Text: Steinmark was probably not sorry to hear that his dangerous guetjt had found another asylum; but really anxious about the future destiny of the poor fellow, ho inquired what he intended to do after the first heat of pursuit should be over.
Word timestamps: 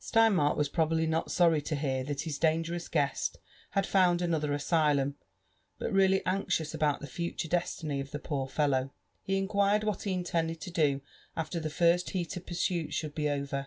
Steinmark 0.00 0.56
was 0.56 0.70
probably 0.70 1.04
not 1.06 1.30
sorry 1.30 1.60
to 1.60 1.76
hear 1.76 2.02
that 2.04 2.22
his 2.22 2.38
dangerous 2.38 2.88
guetjt 2.88 3.36
had 3.72 3.84
found 3.86 4.22
another 4.22 4.54
asylum; 4.54 5.16
but 5.78 5.92
really 5.92 6.24
anxious 6.24 6.72
about 6.72 7.00
the 7.02 7.06
future 7.06 7.46
destiny 7.46 8.00
of 8.00 8.10
the 8.10 8.18
poor 8.18 8.48
fellow, 8.48 8.94
ho 9.26 9.32
inquired 9.34 9.84
what 9.84 10.04
he 10.04 10.14
intended 10.14 10.62
to 10.62 10.70
do 10.70 11.02
after 11.36 11.60
the 11.60 11.68
first 11.68 12.08
heat 12.08 12.34
of 12.38 12.46
pursuit 12.46 12.94
should 12.94 13.14
be 13.14 13.28
over. 13.28 13.66